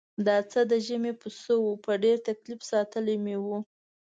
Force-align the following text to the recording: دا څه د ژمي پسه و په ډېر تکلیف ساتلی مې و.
دا 0.27 0.37
څه 0.51 0.59
د 0.71 0.73
ژمي 0.85 1.13
پسه 1.21 1.53
و 1.59 1.65
په 1.85 1.91
ډېر 2.03 2.17
تکلیف 2.27 2.59
ساتلی 2.71 3.15
مې 3.23 3.35
و. 3.43 3.47